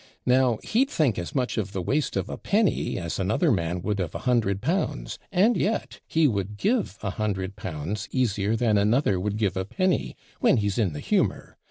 [0.25, 3.99] 'Now he'd think as much of the waste of a penny as another man would
[3.99, 9.19] of a hundred pounds, and yet he would give a hundred pounds easier than another
[9.19, 11.55] would give a penny, when he's in the humour.